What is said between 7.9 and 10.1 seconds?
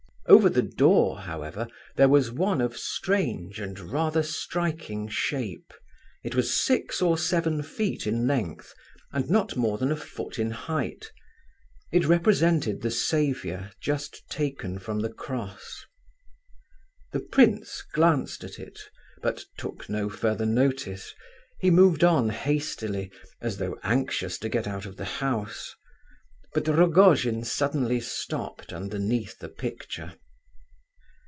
in length, and not more than a